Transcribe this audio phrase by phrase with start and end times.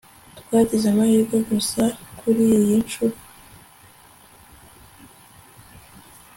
[0.39, 1.83] Twagize amahirwe gusa
[2.19, 3.17] kuriyi nshuro